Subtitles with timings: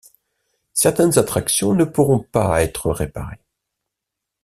[0.73, 3.37] Certaines attractions ne pourront pas être réparées.